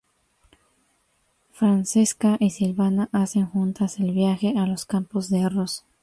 [1.53, 5.85] Francesca y Silvana hacen juntas el viaje a los campos de arroz.